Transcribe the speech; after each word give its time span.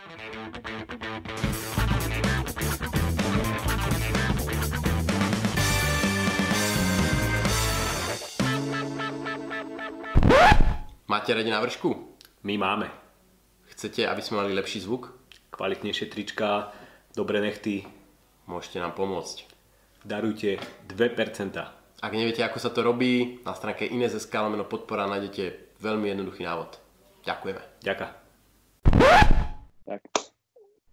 Máte 0.00 0.06
radi 11.34 11.50
na 11.52 11.60
vršku? 11.60 12.16
My 12.48 12.56
máme. 12.56 12.88
Chcete, 13.74 14.08
aby 14.08 14.22
sme 14.24 14.40
mali 14.40 14.56
lepší 14.56 14.80
zvuk? 14.80 15.12
Kvalitnejšie 15.52 16.08
trička, 16.08 16.72
dobré 17.12 17.44
nechty. 17.44 17.84
Môžete 18.48 18.80
nám 18.80 18.96
pomôcť. 18.96 19.44
Darujte 20.00 20.56
2%. 20.88 21.60
Ak 22.00 22.12
neviete, 22.16 22.40
ako 22.40 22.56
sa 22.56 22.72
to 22.72 22.80
robí, 22.80 23.44
na 23.44 23.52
stránke 23.52 23.84
Ines.sk 23.84 24.32
podpora 24.64 25.04
nájdete 25.04 25.76
veľmi 25.76 26.08
jednoduchý 26.08 26.48
návod. 26.48 26.80
Ďakujeme. 27.28 27.62
Ďaká. 27.84 28.06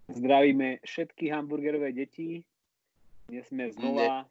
Zdravíme 0.07 0.79
všetky 0.87 1.27
hamburgerové 1.27 1.91
deti. 1.91 2.43
Dnes 3.27 3.47
sme 3.51 3.67
znova... 3.75 4.23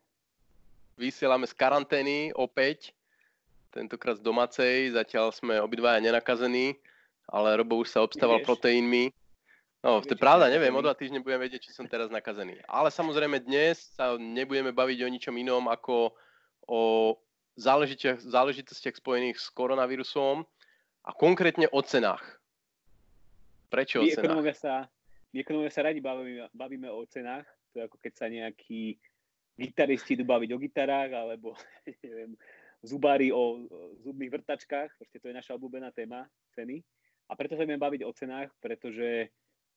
Vysielame 0.96 1.44
z 1.44 1.52
karantény 1.52 2.32
opäť 2.32 2.96
tentokrát 3.68 4.16
z 4.16 4.24
domácej, 4.24 4.96
zatiaľ 4.96 5.36
sme 5.36 5.60
obidvaja 5.60 6.00
nenakazení, 6.00 6.80
ale 7.28 7.60
Robo 7.60 7.84
už 7.84 7.92
sa 7.92 8.00
obstával 8.00 8.40
Nevieš. 8.40 8.48
proteínmi. 8.48 9.04
No, 9.84 10.00
to 10.00 10.16
je 10.16 10.18
pravda, 10.18 10.48
neviem, 10.48 10.72
o 10.72 10.80
dva 10.80 10.96
týždne 10.96 11.20
budem 11.20 11.44
vedieť, 11.44 11.68
či 11.68 11.76
som 11.76 11.84
teraz 11.84 12.08
nakazený. 12.08 12.56
Ale 12.64 12.88
samozrejme 12.88 13.44
dnes 13.44 13.92
sa 13.92 14.16
nebudeme 14.16 14.72
baviť 14.72 14.98
o 15.04 15.12
ničom 15.12 15.36
inom 15.36 15.68
ako 15.68 16.16
o 16.64 16.80
záležitostiach, 17.60 18.24
záležitostiach 18.24 18.96
spojených 18.96 19.36
s 19.36 19.52
koronavírusom 19.52 20.48
a 21.04 21.10
konkrétne 21.12 21.68
o 21.68 21.84
cenách. 21.84 22.24
Prečo 23.68 24.00
o 24.00 24.08
cenách? 24.08 24.56
Sa, 24.56 24.88
my 24.88 24.95
ekonomia 25.34 25.72
sa 25.72 25.86
radi 25.86 25.98
bavíme, 25.98 26.46
bavíme 26.54 26.88
o 26.92 27.02
cenách. 27.08 27.46
To 27.74 27.82
je 27.82 27.86
ako 27.90 27.96
keď 27.98 28.12
sa 28.14 28.26
nejakí 28.30 28.94
gitaristi 29.56 30.14
idú 30.14 30.28
baviť 30.28 30.50
o 30.52 30.60
gitarách, 30.60 31.10
alebo 31.16 31.56
neviem, 32.04 32.36
zubári 32.84 33.32
o 33.32 33.66
zubných 34.04 34.30
vrtačkách, 34.30 34.94
proste 35.00 35.18
to 35.18 35.32
je 35.32 35.38
naša 35.38 35.56
obľúbená 35.56 35.90
téma, 35.90 36.28
ceny. 36.54 36.84
A 37.26 37.34
preto 37.34 37.58
sa 37.58 37.66
budeme 37.66 37.82
baviť 37.82 38.06
o 38.06 38.14
cenách, 38.14 38.54
pretože 38.62 39.26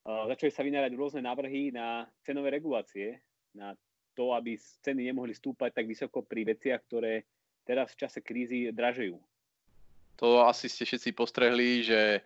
uh, 0.06 0.30
začali 0.30 0.52
sa 0.54 0.62
vynárať 0.62 0.94
rôzne 0.94 1.26
návrhy 1.26 1.74
na 1.74 2.06
cenové 2.22 2.54
regulácie, 2.54 3.18
na 3.58 3.74
to, 4.14 4.38
aby 4.38 4.54
ceny 4.86 5.10
nemohli 5.10 5.34
stúpať 5.34 5.74
tak 5.74 5.90
vysoko 5.90 6.22
pri 6.22 6.46
veciach, 6.46 6.86
ktoré 6.86 7.26
teraz 7.66 7.98
v 7.98 8.06
čase 8.06 8.20
krízy 8.22 8.70
dražejú. 8.70 9.18
To 10.22 10.46
asi 10.46 10.70
ste 10.70 10.86
všetci 10.86 11.16
postrehli, 11.16 11.82
že 11.82 12.22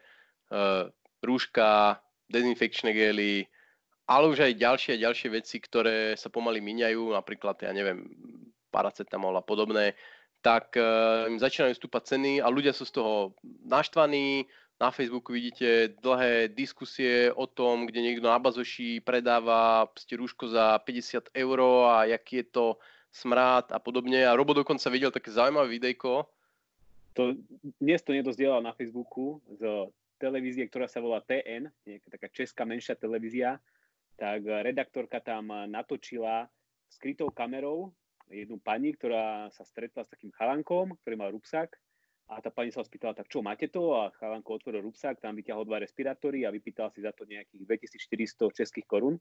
uh, 0.52 0.92
rúška, 1.24 2.03
dezinfekčné 2.30 2.94
gely, 2.94 3.48
ale 4.08 4.26
už 4.28 4.44
aj 4.44 4.60
ďalšie 4.60 4.92
a 5.00 5.04
ďalšie 5.08 5.30
veci, 5.32 5.58
ktoré 5.64 6.20
sa 6.20 6.28
pomaly 6.28 6.60
míňajú, 6.60 7.16
napríklad, 7.16 7.56
ja 7.64 7.72
neviem, 7.72 8.04
paracetamol 8.68 9.32
a 9.40 9.44
podobné, 9.46 9.96
tak 10.44 10.76
uh, 10.76 11.24
im 11.32 11.40
začínajú 11.40 11.80
stúpať 11.80 12.16
ceny 12.16 12.44
a 12.44 12.52
ľudia 12.52 12.76
sú 12.76 12.84
z 12.84 13.00
toho 13.00 13.32
naštvaní. 13.64 14.44
Na 14.76 14.92
Facebooku 14.92 15.32
vidíte 15.32 15.96
dlhé 16.04 16.52
diskusie 16.52 17.32
o 17.32 17.48
tom, 17.48 17.88
kde 17.88 18.04
niekto 18.04 18.28
na 18.28 18.36
bazoši 18.36 19.00
predáva 19.00 19.88
rúško 19.96 20.52
za 20.52 20.76
50 20.84 21.32
eur 21.32 21.60
a 21.88 22.04
jaký 22.12 22.44
je 22.44 22.48
to 22.52 22.66
smrad 23.14 23.72
a 23.72 23.80
podobne. 23.80 24.28
A 24.28 24.36
Robo 24.36 24.52
dokonca 24.52 24.92
videl 24.92 25.14
také 25.14 25.32
zaujímavé 25.32 25.80
videjko. 25.80 26.28
To, 27.14 27.38
dnes 27.80 28.02
to 28.02 28.12
niekto 28.12 28.34
zdieľal 28.34 28.66
na 28.66 28.74
Facebooku 28.74 29.40
z 29.56 29.88
televízie, 30.20 30.70
ktorá 30.70 30.86
sa 30.90 31.02
volá 31.04 31.22
TN, 31.24 31.70
nejaká 31.86 32.08
taká 32.14 32.28
česká 32.32 32.64
menšia 32.64 32.98
televízia, 32.98 33.60
tak 34.18 34.46
redaktorka 34.46 35.20
tam 35.20 35.50
natočila 35.68 36.46
skrytou 36.90 37.34
kamerou 37.34 37.90
jednu 38.30 38.62
pani, 38.62 38.94
ktorá 38.94 39.50
sa 39.52 39.66
stretla 39.66 40.06
s 40.06 40.12
takým 40.14 40.32
chalankom, 40.34 40.96
ktorý 41.02 41.16
mal 41.18 41.34
rúbsak 41.34 41.76
a 42.32 42.40
tá 42.40 42.50
pani 42.50 42.72
sa 42.72 42.82
spýtala, 42.82 43.14
tak 43.14 43.28
čo, 43.28 43.44
máte 43.44 43.68
to? 43.68 44.00
A 44.00 44.10
chalanko 44.16 44.56
otvoril 44.56 44.82
rúbsak, 44.88 45.20
tam 45.20 45.36
vyťahol 45.36 45.68
dva 45.68 45.84
respirátory 45.84 46.48
a 46.48 46.54
vypýtal 46.56 46.88
si 46.90 47.04
za 47.04 47.12
to 47.12 47.28
nejakých 47.28 47.68
2400 47.68 48.60
českých 48.64 48.88
korún. 48.88 49.20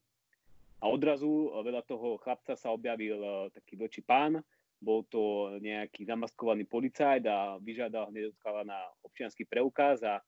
A 0.82 0.90
odrazu 0.90 1.50
vedľa 1.62 1.82
toho 1.86 2.18
chlapca 2.18 2.58
sa 2.58 2.74
objavil 2.74 3.18
e, 3.22 3.30
taký 3.54 3.78
väčší 3.78 4.02
pán, 4.02 4.42
bol 4.82 5.06
to 5.06 5.54
nejaký 5.62 6.02
zamaskovaný 6.02 6.66
policajt 6.66 7.22
a 7.30 7.54
vyžiadal 7.62 8.10
hneď 8.10 8.34
na 8.66 8.82
občianský 9.06 9.46
preukaz 9.46 10.02
a 10.02 10.18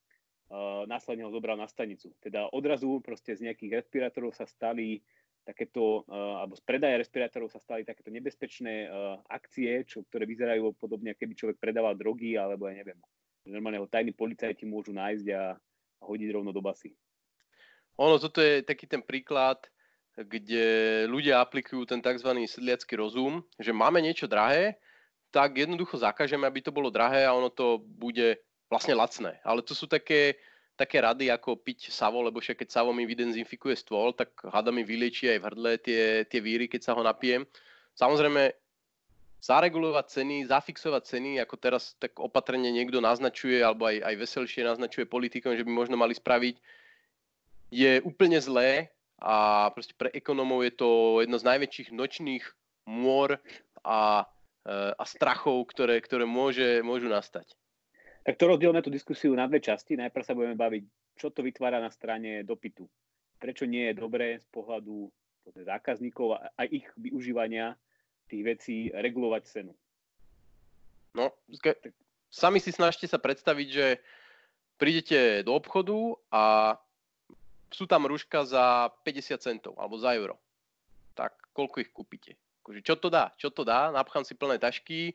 následne 0.84 1.24
ho 1.24 1.32
zobral 1.32 1.56
na 1.56 1.66
stanicu. 1.66 2.12
Teda 2.20 2.46
odrazu 2.52 3.00
proste 3.00 3.32
z 3.34 3.48
nejakých 3.48 3.84
respirátorov 3.84 4.36
sa 4.36 4.44
stali 4.44 5.00
takéto, 5.44 6.08
uh, 6.08 6.40
alebo 6.40 6.56
z 6.56 6.62
predaja 6.64 6.96
respirátorov 6.96 7.52
sa 7.52 7.60
stali 7.60 7.84
takéto 7.84 8.08
nebezpečné 8.08 8.88
uh, 8.88 9.20
akcie, 9.28 9.84
čo, 9.84 10.00
ktoré 10.08 10.24
vyzerajú 10.24 10.72
podobne, 10.80 11.12
keby 11.12 11.36
človek 11.36 11.56
predával 11.60 11.92
drogy, 11.92 12.40
alebo 12.40 12.64
ja 12.64 12.80
neviem, 12.80 12.96
normálne 13.44 13.84
ho 13.84 13.88
tajní 13.88 14.16
policajti 14.16 14.64
môžu 14.64 14.96
nájsť 14.96 15.26
a, 15.36 15.52
a 16.00 16.02
hodiť 16.08 16.28
rovno 16.32 16.48
do 16.48 16.64
basy. 16.64 16.96
Ono, 18.00 18.16
toto 18.16 18.40
je 18.40 18.64
taký 18.64 18.88
ten 18.88 19.04
príklad, 19.04 19.60
kde 20.16 20.64
ľudia 21.12 21.44
aplikujú 21.44 21.84
ten 21.84 22.00
tzv. 22.00 22.30
sedliacký 22.48 22.96
rozum, 22.96 23.44
že 23.60 23.76
máme 23.76 24.00
niečo 24.00 24.24
drahé, 24.24 24.80
tak 25.28 25.58
jednoducho 25.58 25.98
zakážeme, 25.98 26.46
aby 26.46 26.62
to 26.62 26.72
bolo 26.72 26.88
drahé 26.88 27.26
a 27.26 27.34
ono 27.34 27.50
to 27.50 27.82
bude 27.82 28.38
vlastne 28.74 28.98
lacné. 28.98 29.38
Ale 29.46 29.62
to 29.62 29.70
sú 29.70 29.86
také, 29.86 30.34
také 30.74 30.98
rady, 30.98 31.30
ako 31.30 31.54
piť 31.54 31.94
savo, 31.94 32.18
lebo 32.26 32.42
však 32.42 32.66
keď 32.66 32.68
savo 32.74 32.90
mi 32.90 33.06
vydenzinfikuje 33.06 33.78
stôl, 33.78 34.10
tak 34.10 34.34
hada 34.50 34.74
mi 34.74 34.82
vyliečí 34.82 35.30
aj 35.30 35.38
v 35.38 35.46
hrdle 35.46 35.72
tie, 35.78 36.02
tie 36.26 36.40
víry, 36.42 36.66
keď 36.66 36.90
sa 36.90 36.92
ho 36.98 37.02
napijem. 37.06 37.46
Samozrejme, 37.94 38.50
zaregulovať 39.44 40.06
ceny, 40.08 40.36
zafixovať 40.48 41.02
ceny, 41.04 41.30
ako 41.38 41.54
teraz 41.60 41.94
tak 42.00 42.16
opatrne 42.16 42.72
niekto 42.72 42.98
naznačuje, 42.98 43.60
alebo 43.60 43.86
aj, 43.86 44.00
aj 44.00 44.14
veselšie 44.18 44.66
naznačuje 44.66 45.06
politikom, 45.06 45.52
že 45.54 45.62
by 45.62 45.70
možno 45.70 46.00
mali 46.00 46.16
spraviť, 46.16 46.56
je 47.68 48.00
úplne 48.08 48.40
zlé 48.40 48.88
a 49.20 49.68
proste 49.76 49.92
pre 49.94 50.08
ekonomov 50.16 50.64
je 50.64 50.72
to 50.72 51.20
jedno 51.20 51.36
z 51.36 51.44
najväčších 51.44 51.88
nočných 51.92 52.44
môr 52.88 53.36
a, 53.84 54.24
e, 54.64 54.74
a 54.96 55.04
strachov, 55.04 55.68
ktoré, 55.68 56.00
ktoré 56.00 56.24
môže, 56.24 56.80
môžu 56.80 57.12
nastať. 57.12 57.52
Tak 58.24 58.40
to 58.40 58.48
rozdielme 58.48 58.80
tú 58.80 58.88
diskusiu 58.88 59.36
na 59.36 59.44
dve 59.44 59.60
časti. 59.60 60.00
Najprv 60.00 60.24
sa 60.24 60.32
budeme 60.32 60.56
baviť, 60.56 60.84
čo 61.20 61.28
to 61.28 61.44
vytvára 61.44 61.76
na 61.76 61.92
strane 61.92 62.40
dopytu. 62.40 62.88
Prečo 63.36 63.68
nie 63.68 63.92
je 63.92 64.00
dobré 64.00 64.40
z 64.40 64.46
pohľadu 64.48 65.12
zákazníkov 65.52 66.40
a 66.40 66.48
aj 66.56 66.68
ich 66.72 66.86
využívania 66.96 67.76
tých 68.32 68.42
vecí 68.42 68.76
regulovať 68.88 69.42
cenu. 69.44 69.76
No, 71.12 71.36
sami 72.32 72.64
si 72.64 72.72
snažte 72.72 73.04
sa 73.04 73.20
predstaviť, 73.20 73.68
že 73.68 73.86
prídete 74.80 75.44
do 75.44 75.52
obchodu 75.52 76.16
a 76.32 76.42
sú 77.70 77.84
tam 77.84 78.08
rúška 78.08 78.48
za 78.48 78.88
50 79.04 79.36
centov 79.38 79.74
alebo 79.76 80.00
za 80.00 80.16
euro. 80.16 80.40
Tak 81.12 81.52
koľko 81.52 81.76
ich 81.84 81.90
kúpite? 81.92 82.40
Akože 82.64 82.80
čo 82.80 82.96
to 82.96 83.12
dá? 83.12 83.36
Čo 83.36 83.52
to 83.52 83.62
dá? 83.62 83.92
Napchám 83.92 84.24
si 84.24 84.32
plné 84.34 84.56
tašky, 84.56 85.12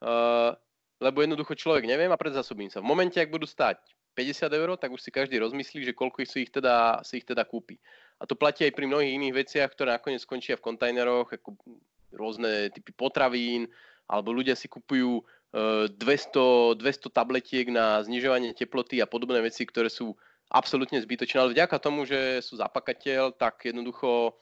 uh, 0.00 0.54
lebo 1.00 1.20
jednoducho 1.20 1.52
človek 1.52 1.84
neviem 1.84 2.08
a 2.08 2.20
predzasobím 2.20 2.72
sa. 2.72 2.80
V 2.80 2.88
momente, 2.88 3.20
ak 3.20 3.28
budú 3.28 3.44
stať 3.44 3.80
50 4.16 4.48
eur, 4.48 4.68
tak 4.80 4.90
už 4.92 5.04
si 5.04 5.12
každý 5.12 5.36
rozmyslí, 5.36 5.84
že 5.84 5.92
koľko 5.92 6.24
si 6.24 6.48
ich 6.48 6.50
teda, 6.52 7.04
si 7.04 7.20
ich 7.20 7.26
teda 7.28 7.44
kúpi. 7.44 7.76
A 8.16 8.24
to 8.24 8.32
platí 8.32 8.64
aj 8.64 8.72
pri 8.72 8.88
mnohých 8.88 9.12
iných 9.12 9.36
veciach, 9.44 9.68
ktoré 9.76 9.92
nakoniec 9.92 10.24
skončia 10.24 10.56
v 10.56 10.64
kontajneroch, 10.64 11.36
ako 11.36 11.52
rôzne 12.16 12.72
typy 12.72 12.96
potravín, 12.96 13.68
alebo 14.08 14.32
ľudia 14.32 14.56
si 14.56 14.72
kupujú 14.72 15.20
200, 15.52 16.72
e, 16.72 16.80
200 16.80 17.12
tabletiek 17.12 17.68
na 17.68 18.00
znižovanie 18.00 18.56
teploty 18.56 19.04
a 19.04 19.06
podobné 19.06 19.44
veci, 19.44 19.68
ktoré 19.68 19.92
sú 19.92 20.16
absolútne 20.48 20.96
zbytočné. 20.96 21.36
Ale 21.36 21.52
vďaka 21.52 21.76
tomu, 21.76 22.08
že 22.08 22.40
sú 22.40 22.56
zapakateľ, 22.56 23.36
tak 23.36 23.68
jednoducho 23.68 24.32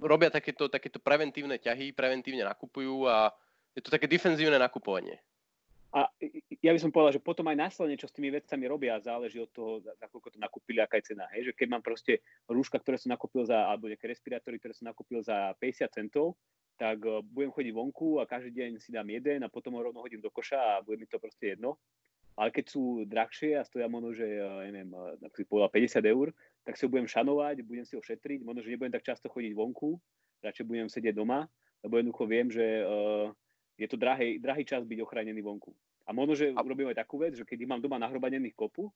robia 0.00 0.32
takéto, 0.32 0.72
takéto 0.72 1.00
preventívne 1.00 1.60
ťahy, 1.60 1.92
preventívne 1.92 2.48
nakupujú 2.48 3.04
a 3.08 3.32
je 3.76 3.84
to 3.84 3.92
také 3.92 4.08
defenzívne 4.08 4.56
nakupovanie. 4.56 5.20
A 5.88 6.04
ja 6.60 6.76
by 6.76 6.80
som 6.80 6.92
povedal, 6.92 7.16
že 7.16 7.24
potom 7.24 7.48
aj 7.48 7.56
následne, 7.56 7.96
čo 7.96 8.04
s 8.04 8.12
tými 8.12 8.28
vecami 8.28 8.68
robia, 8.68 9.00
záleží 9.00 9.40
od 9.40 9.48
toho, 9.48 9.80
za, 9.80 9.96
za 9.96 10.04
koľko 10.12 10.36
to 10.36 10.38
nakúpili, 10.38 10.84
aká 10.84 11.00
je 11.00 11.16
cena. 11.16 11.24
Hej? 11.32 11.48
Že 11.48 11.52
keď 11.56 11.68
mám 11.72 11.80
proste 11.80 12.20
rúška, 12.44 12.76
ktoré 12.76 13.00
som 13.00 13.08
nakúpil 13.08 13.48
za, 13.48 13.64
alebo 13.64 13.88
nejaké 13.88 14.04
respirátory, 14.04 14.60
ktoré 14.60 14.76
som 14.76 14.92
nakúpil 14.92 15.24
za 15.24 15.56
50 15.56 15.88
centov, 15.88 16.36
tak 16.76 17.00
uh, 17.08 17.24
budem 17.24 17.48
chodiť 17.48 17.72
vonku 17.72 18.20
a 18.20 18.28
každý 18.28 18.52
deň 18.52 18.70
si 18.84 18.92
dám 18.92 19.08
jeden 19.08 19.42
a 19.42 19.48
potom 19.48 19.80
ho 19.80 19.82
rovno 19.82 20.04
hodím 20.04 20.20
do 20.20 20.28
koša 20.28 20.78
a 20.78 20.84
bude 20.84 21.00
mi 21.00 21.08
to 21.08 21.16
proste 21.16 21.56
jedno. 21.56 21.80
Ale 22.38 22.54
keď 22.54 22.64
sú 22.70 23.02
drahšie 23.08 23.58
a 23.58 23.66
stoja 23.66 23.88
možno, 23.88 24.12
že 24.12 24.28
uh, 24.28 24.68
neviem, 24.68 24.92
uh, 24.92 25.16
si 25.34 25.48
povedal 25.48 25.72
50 25.72 26.04
eur, 26.04 26.36
tak 26.68 26.76
si 26.76 26.84
ho 26.84 26.92
budem 26.92 27.08
šanovať, 27.08 27.64
budem 27.64 27.88
si 27.88 27.96
ho 27.96 28.02
šetriť, 28.04 28.44
možno, 28.44 28.60
že 28.60 28.76
nebudem 28.76 28.92
tak 28.92 29.08
často 29.08 29.32
chodiť 29.32 29.56
vonku, 29.56 29.96
radšej 30.44 30.68
budem 30.68 30.86
sedieť 30.92 31.16
doma, 31.16 31.48
lebo 31.80 31.96
jednoducho 31.96 32.24
viem, 32.28 32.52
že 32.52 32.84
uh, 32.84 33.32
je 33.78 33.86
to 33.86 33.94
drahý, 33.94 34.42
drahý 34.42 34.66
čas 34.66 34.82
byť 34.82 34.98
ochránený 35.00 35.38
vonku. 35.40 35.70
A 36.08 36.12
možno, 36.16 36.34
že 36.34 36.50
urobíme 36.50 36.90
takú 36.96 37.20
vec, 37.22 37.36
že 37.36 37.46
keď 37.46 37.68
mám 37.68 37.84
doma 37.84 38.00
nahromadených 38.00 38.56
kopu, 38.56 38.90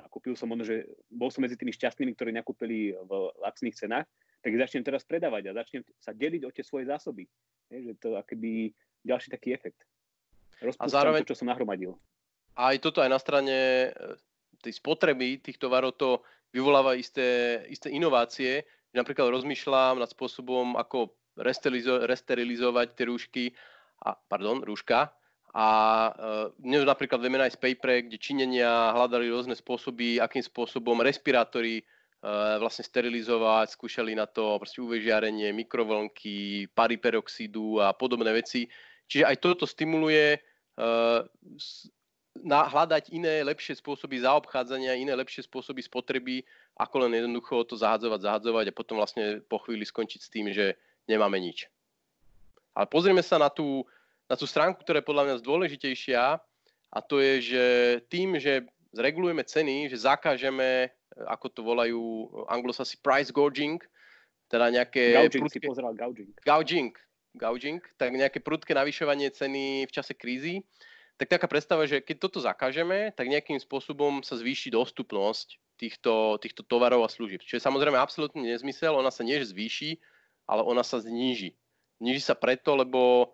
a 0.00 0.10
kúpil 0.10 0.34
som 0.34 0.50
možno, 0.50 0.66
že 0.66 0.90
bol 1.06 1.30
som 1.30 1.44
medzi 1.46 1.54
tými 1.54 1.70
šťastnými, 1.70 2.16
ktorí 2.18 2.34
nakúpili 2.34 2.96
v 2.96 3.12
lacných 3.38 3.76
cenách, 3.78 4.08
tak 4.42 4.58
začnem 4.58 4.84
teraz 4.84 5.06
predávať 5.06 5.52
a 5.52 5.56
začnem 5.62 5.86
sa 6.02 6.10
deliť 6.12 6.42
o 6.44 6.50
tie 6.50 6.64
svoje 6.66 6.90
zásoby. 6.90 7.24
Je, 7.70 7.92
že 7.92 7.92
to 7.96 8.18
akoby 8.18 8.74
ďalší 9.06 9.32
taký 9.32 9.54
efekt. 9.54 9.80
Rozpúšťam 10.60 10.88
a 10.88 10.92
zároveň, 10.92 11.22
to, 11.22 11.32
čo 11.32 11.44
som 11.44 11.48
nahromadil. 11.48 11.96
A 12.58 12.74
aj 12.74 12.82
toto 12.82 13.00
aj 13.00 13.10
na 13.12 13.20
strane 13.20 13.56
e, 13.56 13.88
tej 14.60 14.72
spotreby 14.80 15.40
tých 15.40 15.60
tovarov 15.60 15.96
to 15.96 16.24
vyvoláva 16.52 16.96
isté, 16.96 17.60
isté 17.68 17.92
inovácie. 17.92 18.64
Napríklad 18.96 19.32
rozmýšľam 19.32 20.00
nad 20.00 20.08
spôsobom, 20.08 20.78
ako 20.80 21.12
resterilizovať 21.34 22.88
tie 22.94 23.04
rúšky, 23.10 23.44
a, 24.04 24.14
pardon, 24.28 24.60
rúška, 24.60 25.10
a 25.54 25.66
uh, 26.10 26.46
dnes 26.58 26.82
napríklad 26.82 27.22
vieme 27.22 27.38
nájsť 27.38 27.62
paper, 27.62 28.10
kde 28.10 28.18
Číňania 28.18 28.90
hľadali 28.90 29.30
rôzne 29.30 29.54
spôsoby, 29.54 30.18
akým 30.18 30.42
spôsobom 30.42 30.98
respirátory 30.98 31.78
uh, 31.78 32.58
vlastne 32.58 32.82
sterilizovať, 32.82 33.78
skúšali 33.78 34.18
na 34.18 34.26
to 34.26 34.58
proste 34.58 34.82
UV 34.82 34.98
mikrovlnky, 35.54 36.66
pary 36.74 36.98
peroxidu 36.98 37.78
a 37.78 37.94
podobné 37.94 38.34
veci. 38.34 38.66
Čiže 39.06 39.30
aj 39.30 39.36
toto 39.38 39.62
stimuluje 39.62 40.42
uh, 40.42 41.22
na, 42.42 42.66
hľadať 42.66 43.14
iné, 43.14 43.46
lepšie 43.46 43.78
spôsoby 43.78 44.26
zaobchádzania, 44.26 44.98
iné, 44.98 45.14
lepšie 45.14 45.46
spôsoby 45.46 45.86
spotreby, 45.86 46.42
ako 46.74 47.06
len 47.06 47.14
jednoducho 47.14 47.62
to 47.70 47.78
zahadzovať, 47.78 48.26
zahadzovať 48.26 48.74
a 48.74 48.76
potom 48.76 48.98
vlastne 48.98 49.38
po 49.46 49.62
chvíli 49.62 49.86
skončiť 49.86 50.18
s 50.18 50.32
tým, 50.34 50.50
že 50.50 50.74
nemáme 51.06 51.38
nič. 51.38 51.70
Ale 52.74 52.86
pozrieme 52.90 53.22
sa 53.22 53.38
na 53.38 53.48
tú, 53.48 53.86
na 54.26 54.34
tú 54.34 54.44
stránku, 54.44 54.82
ktorá 54.82 55.00
je 55.00 55.08
podľa 55.08 55.24
mňa 55.30 55.34
dôležitejšia 55.46 56.22
a 56.94 56.98
to 57.02 57.22
je, 57.22 57.54
že 57.54 57.64
tým, 58.10 58.38
že 58.38 58.66
zregulujeme 58.94 59.42
ceny, 59.42 59.90
že 59.90 60.02
zakážeme, 60.06 60.90
ako 61.26 61.46
to 61.50 61.60
volajú 61.62 62.30
anglosasi 62.46 62.98
price 63.02 63.34
gouging, 63.34 63.82
teda 64.50 64.70
nejaké... 64.70 65.14
Gouging 65.14 65.42
prudké, 65.46 65.58
si 65.58 65.66
pozeral, 65.66 65.94
gouging. 65.94 66.30
Gouging, 66.42 66.92
gouging, 67.34 67.82
tak 67.98 68.14
nejaké 68.14 68.38
prudké 68.38 68.74
navyšovanie 68.74 69.30
ceny 69.34 69.86
v 69.86 69.92
čase 69.94 70.14
krízy. 70.14 70.62
Tak 71.14 71.30
taká 71.30 71.46
predstava, 71.46 71.86
že 71.86 72.02
keď 72.02 72.26
toto 72.26 72.42
zakážeme, 72.42 73.14
tak 73.14 73.30
nejakým 73.30 73.58
spôsobom 73.62 74.26
sa 74.26 74.34
zvýši 74.34 74.74
dostupnosť 74.74 75.78
týchto, 75.78 76.38
týchto 76.42 76.66
tovarov 76.66 77.06
a 77.06 77.10
služieb. 77.10 77.42
Čiže 77.42 77.62
samozrejme 77.62 77.98
absolútne 77.98 78.42
nezmysel, 78.42 78.94
ona 78.94 79.14
sa 79.14 79.22
nie 79.22 79.38
zvýši, 79.38 79.98
ale 80.50 80.66
ona 80.66 80.82
sa 80.82 80.98
zníži. 80.98 81.54
Zníži 82.04 82.20
sa 82.20 82.36
preto, 82.36 82.76
lebo 82.76 83.32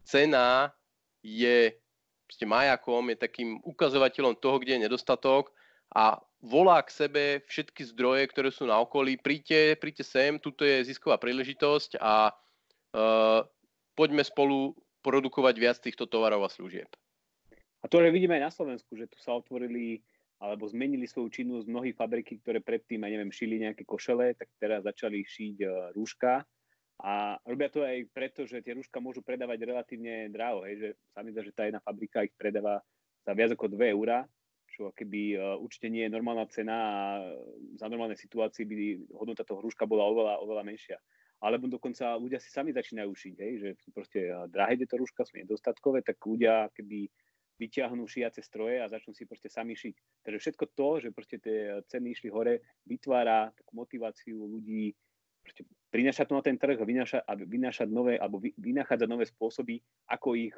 cena 0.00 0.72
je 1.20 1.76
proste 2.24 2.48
majakom, 2.48 3.04
je 3.12 3.20
takým 3.20 3.60
ukazovateľom 3.60 4.32
toho, 4.40 4.56
kde 4.64 4.80
je 4.80 4.84
nedostatok 4.88 5.52
a 5.92 6.16
volá 6.40 6.80
k 6.80 7.04
sebe 7.04 7.24
všetky 7.44 7.84
zdroje, 7.92 8.32
ktoré 8.32 8.48
sú 8.48 8.64
na 8.64 8.80
okolí. 8.80 9.20
Príďte, 9.20 9.76
príďte 9.76 10.08
sem, 10.08 10.40
tuto 10.40 10.64
je 10.64 10.88
zisková 10.88 11.20
príležitosť 11.20 12.00
a 12.00 12.32
uh, 12.32 13.44
poďme 13.92 14.24
spolu 14.24 14.72
produkovať 15.04 15.54
viac 15.60 15.76
týchto 15.76 16.08
tovarov 16.08 16.48
a 16.48 16.52
služieb. 16.52 16.88
A 17.84 17.92
to 17.92 18.00
že 18.00 18.08
vidíme 18.08 18.40
aj 18.40 18.44
na 18.48 18.52
Slovensku, 18.56 18.96
že 18.96 19.04
tu 19.04 19.20
sa 19.20 19.36
otvorili 19.36 20.00
alebo 20.40 20.64
zmenili 20.64 21.04
svoju 21.04 21.28
činnosť 21.28 21.66
mnohí 21.68 21.92
fabriky, 21.92 22.40
ktoré 22.40 22.64
predtým, 22.64 23.04
ja 23.04 23.10
neviem, 23.10 23.28
šili 23.28 23.60
nejaké 23.60 23.84
košele, 23.84 24.32
tak 24.32 24.48
teraz 24.56 24.80
začali 24.88 25.20
šiť 25.28 25.56
uh, 25.60 25.92
rúška 25.92 26.48
a 26.98 27.38
robia 27.46 27.70
to 27.70 27.86
aj 27.86 28.10
preto, 28.10 28.42
že 28.42 28.58
tie 28.58 28.74
rúška 28.74 28.98
môžu 28.98 29.22
predávať 29.22 29.62
relatívne 29.62 30.26
draho, 30.34 30.66
hej, 30.66 30.74
že 30.82 30.88
sa 31.14 31.22
mi 31.22 31.30
zdá, 31.30 31.46
že 31.46 31.54
tá 31.54 31.70
jedna 31.70 31.78
fabrika 31.78 32.26
ich 32.26 32.34
predáva 32.34 32.82
za 33.22 33.32
viac 33.38 33.54
ako 33.54 33.70
2 33.70 33.94
eurá, 33.94 34.26
čo 34.66 34.90
keby 34.90 35.38
uh, 35.38 35.54
určite 35.62 35.86
nie 35.94 36.06
je 36.06 36.14
normálna 36.14 36.50
cena 36.50 36.74
a 36.74 36.94
za 37.78 37.86
normálne 37.86 38.18
situácie 38.18 38.66
by 38.66 38.98
hodnota 39.14 39.46
toho 39.46 39.62
rúška 39.62 39.86
bola 39.86 40.10
oveľa, 40.10 40.42
oveľa 40.42 40.62
menšia. 40.66 40.98
Alebo 41.38 41.70
dokonca 41.70 42.18
ľudia 42.18 42.42
si 42.42 42.50
sami 42.50 42.74
začínajú 42.74 43.14
šiť, 43.14 43.34
hej, 43.46 43.52
že 43.62 43.68
sú 43.78 43.94
proste 43.94 44.34
drahé 44.50 44.74
tieto 44.74 44.98
rúška, 44.98 45.22
sú 45.22 45.38
nedostatkové, 45.38 46.02
tak 46.02 46.18
ľudia 46.18 46.66
keby 46.74 47.06
vyťahnú 47.62 48.06
šiace 48.06 48.42
stroje 48.42 48.82
a 48.82 48.90
začnú 48.90 49.14
si 49.14 49.22
proste 49.22 49.46
sami 49.46 49.78
šiť. 49.78 50.26
Takže 50.26 50.38
všetko 50.38 50.64
to, 50.74 50.88
že 50.98 51.08
proste 51.14 51.38
tie 51.38 51.78
ceny 51.90 52.14
išli 52.14 52.30
hore, 52.30 52.62
vytvára 52.86 53.54
takú 53.54 53.78
motiváciu 53.78 54.34
ľudí 54.34 54.94
proste 55.42 55.62
prinášať 55.88 56.24
to 56.28 56.34
na 56.36 56.44
ten 56.44 56.56
trh, 56.60 56.76
vynášať, 56.76 57.24
vynášať 57.48 57.88
nové, 57.88 58.20
alebo 58.20 58.40
vy, 58.40 58.52
vynachádzať 58.56 59.08
nové 59.08 59.24
spôsoby, 59.24 59.80
ako 60.08 60.36
ich 60.36 60.56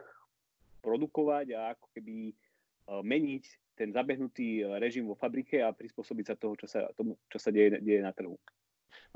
produkovať 0.80 1.46
a 1.54 1.60
ako 1.76 1.86
keby 1.94 2.32
uh, 2.32 3.04
meniť 3.04 3.44
ten 3.80 3.96
zabehnutý 3.96 4.60
e, 4.60 4.76
režim 4.76 5.08
vo 5.08 5.16
fabrike 5.16 5.56
a 5.64 5.72
prispôsobiť 5.72 6.24
sa 6.28 6.36
toho, 6.36 6.52
čo 6.52 6.68
sa, 6.68 6.92
tomu, 6.92 7.16
čo 7.32 7.40
sa 7.40 7.48
deje, 7.48 7.80
deje 7.80 8.04
na 8.04 8.12
trhu. 8.12 8.36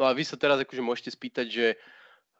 No 0.01 0.09
a 0.09 0.17
vy 0.17 0.25
sa 0.25 0.41
teraz 0.41 0.57
akože 0.57 0.81
môžete 0.81 1.13
spýtať, 1.13 1.47
že 1.53 1.67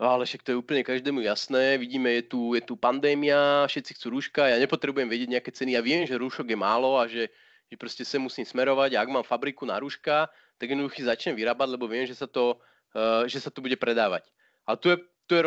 ale 0.01 0.27
však 0.27 0.43
to 0.43 0.57
je 0.57 0.59
úplne 0.59 0.83
každému 0.83 1.23
jasné, 1.23 1.79
vidíme, 1.79 2.11
je 2.19 2.25
tu, 2.27 2.41
je 2.57 2.63
tu 2.65 2.75
pandémia, 2.75 3.69
všetci 3.69 3.95
chcú 3.95 4.19
rúška, 4.19 4.51
ja 4.51 4.59
nepotrebujem 4.59 5.07
vedieť 5.07 5.29
nejaké 5.39 5.51
ceny, 5.55 5.79
ja 5.79 5.85
viem, 5.85 6.03
že 6.03 6.19
rúšok 6.19 6.51
je 6.51 6.59
málo 6.59 6.99
a 6.99 7.07
že, 7.07 7.31
že 7.71 7.77
proste 7.79 8.03
sa 8.03 8.19
musím 8.19 8.43
smerovať 8.43 8.99
a 8.99 9.07
ak 9.07 9.13
mám 9.13 9.23
fabriku 9.23 9.63
na 9.63 9.79
rúška, 9.79 10.27
tak 10.59 10.67
jednoducho 10.67 11.05
začnem 11.05 11.39
vyrábať, 11.39 11.79
lebo 11.79 11.87
viem, 11.87 12.09
že 12.11 12.19
sa 12.19 12.27
to 12.27 12.59
že 13.27 13.39
sa 13.43 13.51
tu 13.51 13.61
bude 13.61 13.75
predávať. 13.75 14.31
A 14.65 14.79
tu 14.79 14.89
je, 14.95 14.97
tu 15.27 15.33
je 15.35 15.43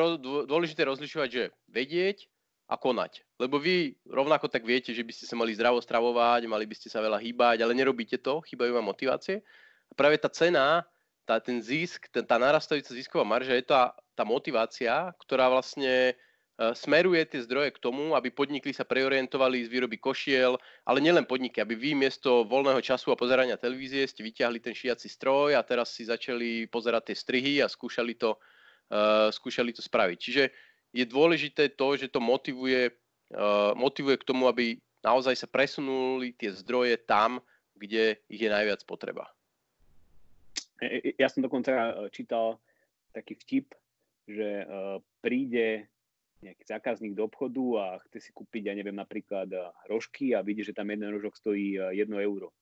dôležité 0.45 0.83
rozlišovať, 0.83 1.29
že 1.31 1.43
vedieť 1.71 2.27
a 2.67 2.75
konať. 2.75 3.23
Lebo 3.39 3.57
vy 3.57 3.95
rovnako 4.03 4.51
tak 4.51 4.67
viete, 4.67 4.91
že 4.91 5.01
by 5.01 5.13
ste 5.15 5.25
sa 5.25 5.39
mali 5.39 5.55
zdravo 5.55 5.79
stravovať, 5.79 6.51
mali 6.51 6.67
by 6.67 6.75
ste 6.75 6.91
sa 6.91 6.99
veľa 6.99 7.17
hýbať, 7.23 7.63
ale 7.63 7.71
nerobíte 7.71 8.19
to, 8.19 8.43
chýbajú 8.43 8.75
vám 8.75 8.91
motivácie. 8.91 9.39
A 9.87 9.93
práve 9.95 10.19
tá 10.19 10.27
cena, 10.27 10.83
tá, 11.23 11.39
ten 11.39 11.63
zisk, 11.63 12.11
ten, 12.11 12.27
tá 12.27 12.35
narastajúca 12.35 12.91
zisková 12.91 13.23
marža 13.23 13.55
je 13.55 13.63
tá, 13.63 13.95
tá 14.19 14.27
motivácia, 14.27 15.15
ktorá 15.23 15.47
vlastne 15.47 16.19
smeruje 16.57 17.21
tie 17.29 17.45
zdroje 17.45 17.69
k 17.77 17.81
tomu, 17.81 18.17
aby 18.17 18.33
podniky 18.33 18.73
sa 18.73 18.81
preorientovali 18.81 19.61
z 19.61 19.69
výroby 19.69 20.01
košiel, 20.01 20.57
ale 20.89 20.97
nielen 20.97 21.29
podniky, 21.29 21.61
aby 21.61 21.77
vy 21.77 21.93
miesto 21.93 22.49
voľného 22.49 22.81
času 22.81 23.13
a 23.13 23.19
pozerania 23.19 23.61
televízie 23.61 24.09
ste 24.09 24.25
vyťahli 24.25 24.57
ten 24.57 24.73
šiaci 24.73 25.05
stroj 25.05 25.53
a 25.53 25.61
teraz 25.61 25.93
si 25.93 26.09
začali 26.09 26.65
pozerať 26.65 27.13
tie 27.13 27.17
strihy 27.17 27.53
a 27.61 27.69
skúšali 27.69 28.17
to, 28.17 28.33
uh, 28.89 29.29
skúšali 29.29 29.69
to 29.69 29.85
spraviť. 29.85 30.17
Čiže 30.17 30.43
je 30.97 31.05
dôležité 31.05 31.77
to, 31.77 31.93
že 31.93 32.09
to 32.09 32.17
motivuje, 32.17 32.89
uh, 32.89 33.77
motivuje 33.77 34.17
k 34.17 34.25
tomu, 34.25 34.49
aby 34.49 34.81
naozaj 35.05 35.37
sa 35.37 35.45
presunuli 35.45 36.33
tie 36.33 36.49
zdroje 36.49 36.97
tam, 37.05 37.37
kde 37.77 38.17
ich 38.33 38.41
je 38.41 38.49
najviac 38.49 38.81
potreba. 38.89 39.29
Ja 41.21 41.29
som 41.29 41.45
dokonca 41.45 41.93
čítal 42.09 42.57
taký 43.13 43.37
vtip, 43.45 43.77
že 44.25 44.65
príde 45.25 45.89
nejaký 46.41 46.63
zákazník 46.69 47.17
do 47.17 47.25
obchodu 47.25 47.65
a 47.81 47.85
chce 48.09 48.29
si 48.29 48.31
kúpiť, 48.33 48.69
ja 48.69 48.73
neviem, 48.77 48.93
napríklad 48.93 49.49
eh, 49.49 49.69
rožky 49.89 50.37
a 50.37 50.45
vidí, 50.45 50.61
že 50.61 50.75
tam 50.75 50.89
jeden 50.89 51.09
rožok 51.09 51.37
stojí 51.37 51.77
1 51.77 51.97
eh, 51.97 52.21
euro. 52.21 52.53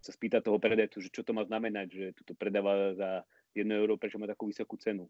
Sa 0.00 0.10
spýta 0.16 0.40
toho 0.40 0.56
predajcu, 0.56 0.98
že 0.98 1.12
čo 1.12 1.22
to 1.22 1.36
má 1.36 1.44
znamenať, 1.44 1.88
že 1.92 2.06
to 2.24 2.32
predáva 2.34 2.96
za 2.96 3.22
1 3.54 3.68
euro, 3.70 4.00
prečo 4.00 4.16
má 4.16 4.26
takú 4.26 4.48
vysokú 4.48 4.80
cenu. 4.80 5.06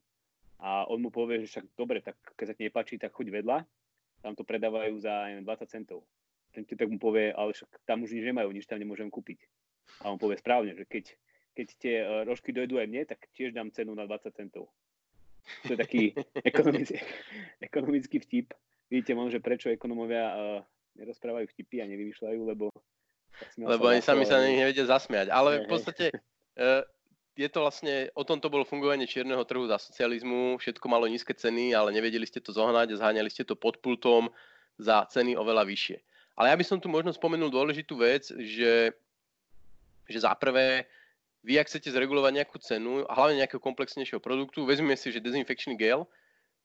A 0.60 0.84
on 0.90 1.00
mu 1.00 1.08
povie, 1.08 1.46
že 1.46 1.56
však 1.56 1.66
dobre, 1.72 2.04
tak 2.04 2.20
keď 2.36 2.44
sa 2.52 2.56
ti 2.56 2.62
nepáči, 2.68 3.00
tak 3.00 3.16
choď 3.16 3.40
vedľa, 3.40 3.64
tam 4.20 4.36
to 4.36 4.44
predávajú 4.44 5.00
za 5.00 5.32
neviem, 5.32 5.46
20 5.46 5.72
centov. 5.72 6.04
Ten 6.50 6.66
tak 6.66 6.90
mu 6.90 6.98
povie, 6.98 7.32
ale 7.32 7.54
však 7.54 7.86
tam 7.86 8.04
už 8.04 8.12
nič 8.12 8.26
nemajú, 8.26 8.50
nič 8.52 8.66
tam 8.66 8.82
nemôžem 8.82 9.08
kúpiť. 9.08 9.46
A 10.04 10.12
on 10.12 10.18
povie 10.20 10.36
správne, 10.36 10.76
že 10.76 10.84
keď, 10.84 11.16
keď 11.56 11.66
tie 11.80 11.96
eh, 12.04 12.06
rožky 12.28 12.52
dojdú 12.52 12.76
aj 12.76 12.88
mne, 12.90 13.02
tak 13.08 13.24
tiež 13.32 13.56
dám 13.56 13.72
cenu 13.72 13.96
na 13.96 14.04
20 14.04 14.28
centov. 14.36 14.68
To 15.66 15.72
je 15.74 15.78
taký 15.78 16.02
ekonomický, 16.50 16.98
ekonomický 17.60 18.16
vtip. 18.22 18.46
Vidíte 18.90 19.14
možno, 19.14 19.38
že 19.38 19.44
prečo 19.44 19.70
ekonomovia 19.70 20.24
uh, 20.34 20.60
nerozprávajú 20.98 21.46
vtipy 21.54 21.82
a 21.82 21.90
nevymýšľajú, 21.90 22.40
lebo... 22.42 22.70
Lebo 23.56 23.88
oni 23.88 24.02
sami 24.02 24.26
sa 24.26 24.42
nevedia 24.42 24.84
zasmiať. 24.84 25.30
Ale 25.30 25.64
v 25.64 25.66
podstate 25.70 26.10
uh, 26.58 26.82
je 27.38 27.48
to 27.48 27.64
vlastne, 27.64 28.10
o 28.12 28.26
tomto 28.26 28.50
bolo 28.50 28.68
fungovanie 28.68 29.08
čierneho 29.08 29.46
trhu 29.46 29.64
za 29.70 29.80
socializmu. 29.80 30.58
Všetko 30.60 30.86
malo 30.90 31.08
nízke 31.08 31.32
ceny, 31.32 31.72
ale 31.72 31.94
nevedeli 31.94 32.26
ste 32.28 32.42
to 32.42 32.52
zohnať 32.52 32.92
a 32.92 33.00
zháňali 33.00 33.30
ste 33.32 33.46
to 33.46 33.56
pod 33.56 33.78
pultom 33.80 34.28
za 34.76 35.06
ceny 35.08 35.38
oveľa 35.38 35.64
vyššie. 35.64 35.98
Ale 36.36 36.52
ja 36.52 36.56
by 36.56 36.64
som 36.66 36.78
tu 36.80 36.92
možno 36.92 37.12
spomenul 37.12 37.52
dôležitú 37.52 38.00
vec, 38.00 38.28
že, 38.28 38.92
že 40.08 40.18
za 40.20 40.32
prvé 40.36 40.88
vy, 41.40 41.56
ak 41.56 41.68
chcete 41.72 41.88
zregulovať 41.92 42.32
nejakú 42.42 42.56
cenu, 42.60 43.04
a 43.08 43.12
hlavne 43.16 43.40
nejakého 43.40 43.62
komplexnejšieho 43.62 44.20
produktu, 44.20 44.68
vezmeme 44.68 44.96
si, 44.96 45.08
že 45.08 45.24
dezinfekčný 45.24 45.76
gel, 45.76 46.04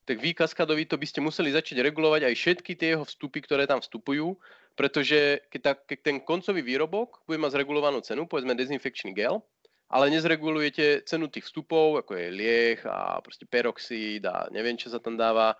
tak 0.06 0.22
vy 0.22 0.38
kaskadovi 0.38 0.86
to 0.86 1.02
by 1.02 1.08
ste 1.10 1.20
museli 1.24 1.50
začať 1.50 1.82
regulovať 1.82 2.30
aj 2.30 2.36
všetky 2.38 2.78
tie 2.78 2.94
jeho 2.94 3.06
vstupy, 3.10 3.42
ktoré 3.42 3.66
tam 3.66 3.82
vstupujú, 3.82 4.38
pretože 4.78 5.42
keď, 5.50 5.62
ta, 5.62 5.74
keď 5.74 6.00
ten 6.06 6.18
koncový 6.22 6.62
výrobok 6.62 7.26
bude 7.26 7.42
mať 7.42 7.58
zregulovanú 7.58 8.06
cenu, 8.06 8.30
povedzme 8.30 8.54
dezinfekčný 8.54 9.18
gel, 9.18 9.42
ale 9.90 10.14
nezregulujete 10.14 11.06
cenu 11.10 11.26
tých 11.30 11.50
vstupov, 11.50 12.06
ako 12.06 12.18
je 12.18 12.28
lieh 12.34 12.80
a 12.86 13.18
proste 13.22 13.50
peroxid 13.50 14.22
a 14.30 14.46
neviem, 14.54 14.78
čo 14.78 14.94
sa 14.94 15.02
tam 15.02 15.18
dáva, 15.18 15.58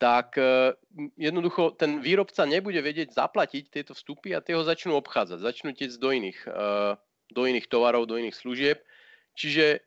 tak 0.00 0.36
e, 0.40 0.74
jednoducho 1.16 1.76
ten 1.76 2.00
výrobca 2.00 2.44
nebude 2.48 2.80
vedieť 2.80 3.14
zaplatiť 3.14 3.64
tieto 3.68 3.92
vstupy 3.92 4.36
a 4.36 4.44
tie 4.44 4.56
ho 4.56 4.64
začnú 4.64 4.96
obchádzať, 5.00 5.38
začnú 5.44 5.70
tiec 5.76 5.92
do 5.96 6.08
iných, 6.12 6.40
e, 6.44 6.50
do 7.30 7.48
iných 7.48 7.70
tovarov, 7.70 8.10
do 8.10 8.18
iných 8.18 8.36
služieb. 8.36 8.78
Čiže 9.34 9.80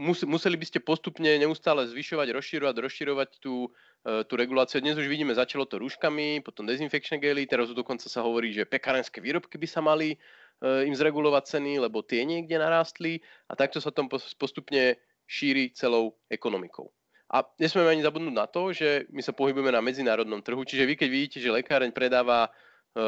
museli 0.00 0.56
by 0.56 0.64
ste 0.64 0.80
postupne 0.80 1.28
neustále 1.28 1.84
zvyšovať, 1.88 2.32
rozširovať, 2.32 2.76
rozširovať 2.80 3.28
tú, 3.40 3.68
e, 4.06 4.24
tú 4.24 4.34
reguláciu. 4.38 4.80
Dnes 4.80 4.96
už 4.96 5.04
vidíme, 5.10 5.36
začalo 5.36 5.68
to 5.68 5.76
rúškami, 5.76 6.40
potom 6.40 6.64
dezinfekčné 6.64 7.20
gely, 7.20 7.44
teraz 7.44 7.68
dokonca 7.76 8.08
sa 8.08 8.24
hovorí, 8.24 8.54
že 8.56 8.64
pekárenské 8.64 9.20
výrobky 9.20 9.60
by 9.60 9.68
sa 9.68 9.84
mali 9.84 10.16
im 10.58 10.90
zregulovať 10.90 11.54
ceny, 11.54 11.78
lebo 11.78 12.02
tie 12.02 12.26
niekde 12.26 12.58
narástli 12.58 13.22
a 13.46 13.54
takto 13.54 13.78
sa 13.78 13.94
tom 13.94 14.10
postupne 14.10 14.98
šíri 15.28 15.70
celou 15.70 16.18
ekonomikou. 16.26 16.90
A 17.28 17.44
nesmieme 17.60 17.92
ani 17.92 18.02
zabudnúť 18.02 18.34
na 18.34 18.48
to, 18.48 18.72
že 18.72 19.04
my 19.12 19.20
sa 19.20 19.36
pohybujeme 19.36 19.68
na 19.68 19.84
medzinárodnom 19.84 20.40
trhu, 20.40 20.64
čiže 20.64 20.88
vy 20.88 20.94
keď 20.96 21.08
vidíte, 21.12 21.38
že 21.44 21.52
lekáreň 21.52 21.92
predáva 21.92 22.48
e, 22.48 22.50
e, 22.50 23.06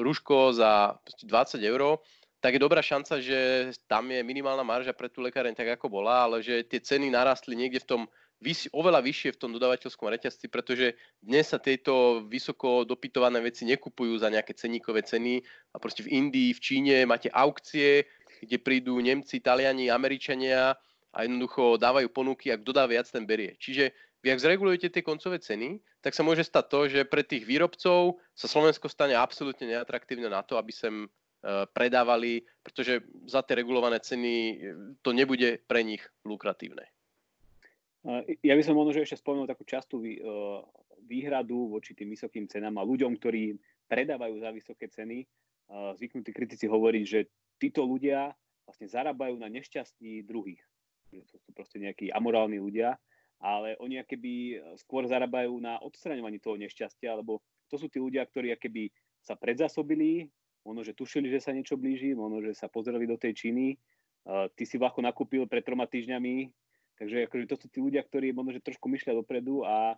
rúško 0.00 0.56
za 0.56 0.96
20 1.20 1.60
eur, 1.60 2.00
tak 2.40 2.56
je 2.56 2.60
dobrá 2.60 2.84
šanca, 2.84 3.18
že 3.18 3.72
tam 3.88 4.12
je 4.12 4.20
minimálna 4.20 4.62
marža 4.62 4.92
pre 4.92 5.08
tú 5.08 5.24
lekáreň 5.24 5.56
tak, 5.56 5.78
ako 5.80 5.88
bola, 5.88 6.28
ale 6.28 6.44
že 6.44 6.62
tie 6.68 6.80
ceny 6.80 7.08
narastli 7.08 7.56
niekde 7.56 7.82
v 7.82 7.88
tom 7.88 8.02
oveľa 8.76 9.00
vyššie 9.00 9.32
v 9.32 9.40
tom 9.40 9.50
dodávateľskom 9.56 10.12
reťazci, 10.12 10.52
pretože 10.52 10.92
dnes 11.24 11.48
sa 11.48 11.56
tieto 11.56 12.20
vysoko 12.28 12.84
dopytované 12.84 13.40
veci 13.40 13.64
nekupujú 13.64 14.20
za 14.20 14.28
nejaké 14.28 14.52
ceníkové 14.52 15.00
ceny 15.08 15.40
a 15.72 15.76
proste 15.80 16.04
v 16.04 16.12
Indii, 16.12 16.52
v 16.52 16.60
Číne 16.60 16.96
máte 17.08 17.32
aukcie, 17.32 18.04
kde 18.44 18.60
prídu 18.60 19.00
Nemci, 19.00 19.40
Taliani, 19.40 19.88
Američania 19.88 20.76
a 21.16 21.18
jednoducho 21.24 21.80
dávajú 21.80 22.12
ponuky 22.12 22.52
a 22.52 22.60
kto 22.60 22.76
dá 22.76 22.84
viac, 22.84 23.08
ten 23.08 23.24
berie. 23.24 23.56
Čiže 23.56 23.96
vy 24.20 24.36
ak 24.36 24.42
zregulujete 24.44 24.92
tie 24.92 25.00
koncové 25.00 25.40
ceny, 25.40 25.80
tak 26.04 26.12
sa 26.12 26.20
môže 26.20 26.44
stať 26.44 26.64
to, 26.68 26.80
že 26.92 27.00
pre 27.08 27.24
tých 27.24 27.48
výrobcov 27.48 28.20
sa 28.36 28.46
Slovensko 28.46 28.92
stane 28.92 29.16
absolútne 29.16 29.64
neatraktívne 29.64 30.28
na 30.28 30.44
to, 30.44 30.60
aby 30.60 30.76
sem 30.76 31.08
predávali, 31.70 32.42
pretože 32.64 33.06
za 33.30 33.42
tie 33.46 33.62
regulované 33.62 34.02
ceny 34.02 34.32
e, 34.34 34.54
to 35.02 35.14
nebude 35.14 35.62
pre 35.66 35.86
nich 35.86 36.02
lukratívne. 36.26 36.86
Ja 38.46 38.54
by 38.54 38.62
som 38.62 38.78
možno 38.78 39.02
ešte 39.02 39.18
spomenul 39.18 39.50
takú 39.50 39.66
častú 39.66 39.98
výhradu 41.10 41.74
voči 41.74 41.90
tým 41.90 42.14
vysokým 42.14 42.46
cenám 42.46 42.78
a 42.78 42.86
ľuďom, 42.86 43.18
ktorí 43.18 43.58
predávajú 43.90 44.38
za 44.38 44.54
vysoké 44.54 44.86
ceny. 44.86 45.26
Zvyknutí 45.98 46.30
kritici 46.30 46.70
hovoriť, 46.70 47.02
že 47.02 47.26
títo 47.58 47.82
ľudia 47.82 48.30
vlastne 48.62 48.86
zarábajú 48.86 49.34
na 49.42 49.50
nešťastí 49.50 50.22
druhých 50.22 50.62
to 51.12 51.36
sú 51.38 51.50
proste 51.54 51.78
nejakí 51.78 52.10
amorálni 52.10 52.58
ľudia, 52.58 52.98
ale 53.38 53.78
oni 53.78 54.00
akéby 54.02 54.58
skôr 54.80 55.06
zarábajú 55.06 55.60
na 55.60 55.78
odstraňovaní 55.80 56.42
toho 56.42 56.58
nešťastia, 56.58 57.16
lebo 57.16 57.40
to 57.70 57.76
sú 57.78 57.86
tí 57.86 58.02
ľudia, 58.02 58.26
ktorí 58.26 58.52
akéby 58.52 58.90
sa 59.22 59.38
predzasobili, 59.38 60.28
možno, 60.66 60.82
že 60.82 60.98
tušili, 60.98 61.30
že 61.30 61.38
sa 61.38 61.54
niečo 61.54 61.78
blíži, 61.78 62.18
možno, 62.18 62.42
že 62.42 62.58
sa 62.58 62.66
pozreli 62.66 63.06
do 63.06 63.14
tej 63.14 63.38
Číny, 63.38 63.78
uh, 64.26 64.50
ty 64.58 64.66
si 64.66 64.74
vlako 64.74 64.98
nakúpil 64.98 65.46
pred 65.46 65.62
troma 65.62 65.86
týždňami, 65.86 66.50
takže 66.98 67.30
akože 67.30 67.46
to 67.46 67.56
sú 67.62 67.66
tí 67.70 67.78
ľudia, 67.78 68.02
ktorí 68.02 68.34
možno, 68.34 68.58
že 68.58 68.66
trošku 68.66 68.90
myšľa 68.90 69.22
dopredu 69.22 69.62
a 69.62 69.94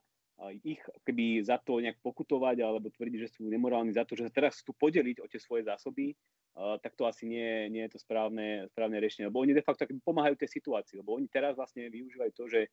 ich 0.63 0.79
keby 1.03 1.43
za 1.43 1.59
to 1.59 1.83
nejak 1.83 1.99
pokutovať 1.99 2.63
alebo 2.63 2.95
tvrdiť, 2.95 3.27
že 3.27 3.33
sú 3.35 3.51
nemorálni 3.51 3.91
za 3.91 4.07
to, 4.07 4.15
že 4.15 4.31
sa 4.31 4.39
teraz 4.39 4.63
chcú 4.63 4.71
podeliť 4.79 5.19
o 5.19 5.27
tie 5.27 5.43
svoje 5.43 5.67
zásoby, 5.67 6.15
tak 6.55 6.95
to 6.95 7.11
asi 7.11 7.27
nie, 7.27 7.67
nie 7.75 7.83
je 7.91 7.99
to 7.99 7.99
správne, 7.99 8.71
správne 8.71 9.03
riešenie. 9.03 9.35
Lebo 9.35 9.43
oni 9.43 9.51
de 9.51 9.67
facto 9.67 9.83
pomáhajú 10.07 10.39
tej 10.39 10.63
situácii, 10.63 11.03
lebo 11.03 11.19
oni 11.19 11.27
teraz 11.27 11.59
vlastne 11.59 11.91
využívajú 11.91 12.33
to, 12.39 12.45
že 12.47 12.71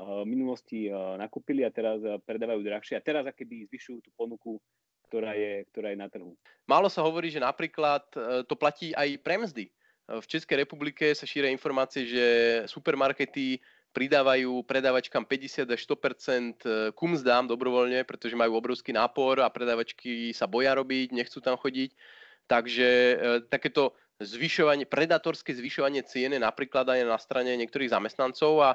v 0.00 0.24
minulosti 0.24 0.88
nakúpili 1.20 1.68
a 1.68 1.74
teraz 1.74 2.00
predávajú 2.24 2.64
drahšie 2.64 2.96
a 2.96 3.04
teraz 3.04 3.28
akéby 3.28 3.68
zvyšujú 3.68 4.08
tú 4.08 4.10
ponuku, 4.16 4.56
ktorá 5.12 5.36
je, 5.36 5.68
ktorá 5.68 5.92
je 5.92 6.00
na 6.00 6.08
trhu. 6.08 6.32
Málo 6.64 6.88
sa 6.88 7.04
hovorí, 7.04 7.28
že 7.28 7.36
napríklad 7.36 8.08
e, 8.16 8.48
to 8.48 8.56
platí 8.56 8.96
aj 8.96 9.20
pre 9.20 9.36
mzdy. 9.36 9.68
V 10.08 10.26
Českej 10.26 10.64
republike 10.64 11.12
sa 11.12 11.28
šíria 11.28 11.52
informácie, 11.52 12.08
že 12.08 12.24
supermarkety 12.66 13.60
pridávajú 13.92 14.64
predávačkám 14.64 15.28
50 15.28 15.68
až 15.68 15.80
100% 15.84 16.96
ku 16.96 17.04
mzdám 17.12 17.44
dobrovoľne, 17.44 18.02
pretože 18.08 18.32
majú 18.32 18.56
obrovský 18.56 18.96
nápor 18.96 19.44
a 19.44 19.52
predávačky 19.52 20.32
sa 20.32 20.48
boja 20.48 20.72
robiť, 20.72 21.12
nechcú 21.12 21.38
tam 21.44 21.60
chodiť. 21.60 21.92
Takže 22.48 22.88
e, 22.88 23.14
takéto 23.46 23.92
zvyšovanie, 24.18 24.88
predatorské 24.88 25.52
zvyšovanie 25.52 26.02
cien 26.08 26.32
je 26.32 26.40
napríklad 26.40 26.88
aj 26.88 27.00
na 27.04 27.18
strane 27.20 27.52
niektorých 27.58 27.92
zamestnancov 27.92 28.52
a 28.64 28.70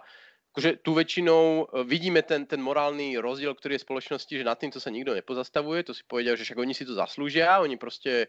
akože 0.58 0.82
tu 0.82 0.98
väčšinou 0.98 1.70
e, 1.70 1.86
vidíme 1.86 2.26
ten, 2.26 2.50
ten 2.50 2.58
morálny 2.58 3.14
rozdiel, 3.22 3.54
ktorý 3.54 3.78
je 3.78 3.82
v 3.86 3.88
spoločnosti, 3.94 4.34
že 4.34 4.42
nad 4.42 4.58
týmto 4.58 4.82
sa 4.82 4.90
nikto 4.90 5.14
nepozastavuje, 5.14 5.86
to 5.86 5.94
si 5.94 6.02
povedia, 6.02 6.34
že 6.34 6.50
však 6.50 6.58
oni 6.58 6.74
si 6.74 6.82
to 6.82 6.98
zaslúžia, 6.98 7.62
oni 7.62 7.78
proste 7.78 8.26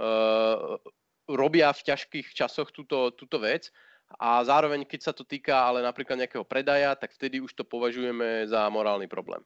uh, 0.00 0.80
robia 1.28 1.68
v 1.76 1.84
ťažkých 1.84 2.32
časoch 2.32 2.72
túto, 2.72 3.12
túto 3.12 3.36
vec 3.36 3.68
a 4.16 4.40
zároveň, 4.40 4.88
keď 4.88 5.00
sa 5.04 5.12
to 5.12 5.28
týka 5.28 5.52
ale 5.52 5.84
napríklad 5.84 6.16
nejakého 6.16 6.48
predaja, 6.48 6.96
tak 6.96 7.12
vtedy 7.12 7.44
už 7.44 7.52
to 7.52 7.68
považujeme 7.68 8.48
za 8.48 8.64
morálny 8.72 9.04
problém. 9.04 9.44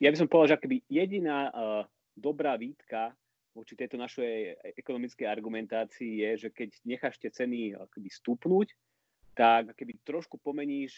Ja 0.00 0.08
by 0.08 0.16
som 0.16 0.32
povedal, 0.32 0.56
že 0.56 0.58
akoby 0.64 0.76
jediná 0.88 1.52
uh, 1.52 1.84
dobrá 2.16 2.56
výtka 2.56 3.12
voči 3.52 3.76
tejto 3.76 4.00
našej 4.00 4.64
ekonomickej 4.80 5.28
argumentácii 5.28 6.24
je, 6.24 6.30
že 6.40 6.48
keď 6.48 6.72
necháš 6.88 7.20
tie 7.20 7.28
ceny 7.28 7.76
akoby 7.76 8.08
stúpnúť, 8.08 8.72
tak 9.40 9.72
keby 9.72 10.04
trošku 10.04 10.36
pomeníš 10.36 10.92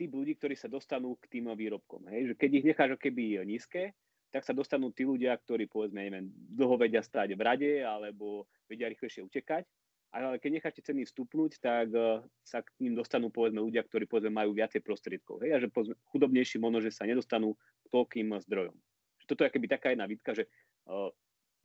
typ 0.00 0.08
ľudí, 0.08 0.40
ktorí 0.40 0.56
sa 0.56 0.72
dostanú 0.72 1.20
k 1.20 1.28
tým 1.36 1.52
výrobkom. 1.52 2.08
Hej? 2.08 2.32
Že 2.32 2.34
keď 2.40 2.50
ich 2.56 2.66
necháš 2.72 2.90
keby 2.96 3.44
nízke, 3.44 3.92
tak 4.32 4.40
sa 4.44 4.56
dostanú 4.56 4.88
tí 4.88 5.04
ľudia, 5.04 5.36
ktorí 5.36 5.68
povedzme, 5.68 6.00
neviem, 6.00 6.32
dlho 6.32 6.80
vedia 6.80 7.04
stáť 7.04 7.36
v 7.36 7.44
rade 7.44 7.72
alebo 7.84 8.48
vedia 8.64 8.88
rýchlejšie 8.88 9.20
utekať 9.20 9.68
ale 10.08 10.40
keď 10.40 10.50
necháte 10.56 10.80
ceny 10.80 11.04
vstupnúť, 11.04 11.60
tak 11.60 11.92
uh, 11.92 12.24
sa 12.40 12.64
k 12.64 12.72
ním 12.80 12.96
dostanú 12.96 13.28
povedzme 13.28 13.60
ľudia, 13.60 13.84
ktorí 13.84 14.08
povedzme 14.08 14.32
majú 14.32 14.56
viacej 14.56 14.80
prostriedkov. 14.80 15.44
Hej? 15.44 15.50
A 15.52 15.56
že 15.60 15.68
povedzme, 15.68 16.00
chudobnejší 16.08 16.56
možno, 16.56 16.80
že 16.80 16.88
sa 16.88 17.04
nedostanú 17.04 17.52
k 17.84 17.86
toľkým 17.92 18.32
zdrojom. 18.48 18.76
Že 19.20 19.26
toto 19.28 19.42
je 19.44 19.52
keby 19.52 19.66
taká 19.68 19.92
jedna 19.92 20.08
výtka, 20.08 20.32
že 20.32 20.48
uh, 20.88 21.12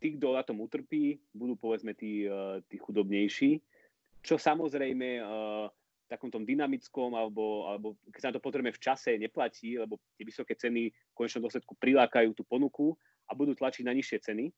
tí, 0.04 0.20
kto 0.20 0.36
na 0.36 0.44
tom 0.44 0.60
utrpí, 0.60 1.24
budú 1.32 1.56
povedzme 1.56 1.96
tí, 1.96 2.28
uh, 2.28 2.60
tí 2.68 2.76
chudobnejší, 2.76 3.64
čo 4.20 4.36
samozrejme 4.36 5.24
uh, 5.24 5.72
takom 6.08 6.30
tom 6.30 6.44
dynamickom 6.44 7.16
alebo, 7.16 7.68
alebo 7.72 7.88
keď 8.12 8.20
sa 8.20 8.30
na 8.30 8.36
to 8.38 8.44
potrebujeme 8.44 8.76
v 8.76 8.84
čase 8.84 9.16
neplatí, 9.18 9.80
lebo 9.80 10.00
tie 10.20 10.28
vysoké 10.28 10.54
ceny 10.54 10.92
v 10.92 11.16
konečnom 11.16 11.48
dôsledku 11.48 11.74
prilákajú 11.80 12.36
tú 12.36 12.44
ponuku 12.46 12.94
a 13.28 13.36
budú 13.38 13.56
tlačiť 13.56 13.84
na 13.88 13.96
nižšie 13.96 14.20
ceny 14.20 14.52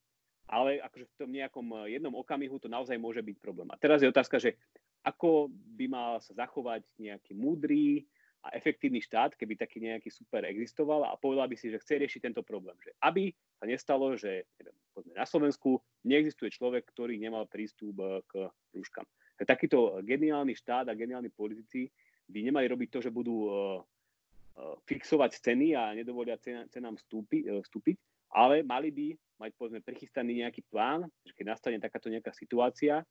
ale 0.50 0.78
akože 0.82 1.06
v 1.10 1.18
tom 1.18 1.30
nejakom 1.34 1.68
eh, 1.86 1.98
jednom 1.98 2.14
okamihu 2.14 2.62
to 2.62 2.70
naozaj 2.70 2.98
môže 2.98 3.22
byť 3.22 3.38
problém. 3.42 3.70
A 3.74 3.80
teraz 3.80 4.02
je 4.02 4.12
otázka, 4.12 4.38
že 4.38 4.58
ako 5.06 5.54
by 5.78 5.86
mal 5.90 6.12
sa 6.22 6.34
zachovať 6.34 6.86
nejaký 6.98 7.38
múdry 7.38 8.06
a 8.46 8.54
efektívny 8.54 9.02
štát, 9.02 9.34
keby 9.34 9.58
taký 9.58 9.82
nejaký 9.82 10.10
super 10.14 10.46
existoval 10.46 11.06
a 11.06 11.18
povedal 11.18 11.50
by 11.50 11.58
si, 11.58 11.74
že 11.74 11.82
chce 11.82 11.98
riešiť 11.98 12.22
tento 12.30 12.42
problém. 12.46 12.78
Že 12.82 12.94
aby 13.02 13.24
sa 13.58 13.66
nestalo, 13.66 14.14
že 14.14 14.46
neviem, 14.62 14.78
na 15.18 15.25
Slovensku 15.25 15.82
neexistuje 16.06 16.54
človek, 16.54 16.86
ktorý 16.94 17.18
nemal 17.18 17.50
prístup 17.50 17.98
eh, 18.02 18.22
k 18.30 18.50
rúškam. 18.74 19.06
Takýto 19.36 20.00
geniálny 20.00 20.56
štát 20.56 20.88
a 20.88 20.96
geniálni 20.96 21.27
politici 21.27 21.92
by 22.32 22.39
nemali 22.39 22.65
robiť 22.72 22.89
to, 22.89 23.00
že 23.04 23.12
budú 23.12 23.51
uh, 23.51 23.51
uh, 23.51 24.75
fixovať 24.88 25.44
ceny 25.44 25.75
a 25.75 25.92
nedovolia 25.92 26.39
cenám 26.42 26.96
uh, 26.96 27.62
vstúpiť, 27.62 27.96
ale 28.32 28.63
mali 28.63 28.89
by 28.96 29.08
mať 29.44 29.51
povedzme 29.60 29.84
prichystaný 29.84 30.44
nejaký 30.44 30.63
plán, 30.72 31.04
že 31.27 31.36
keď 31.36 31.46
nastane 31.51 31.77
takáto 31.84 32.08
nejaká 32.08 32.32
situácia, 32.32 33.04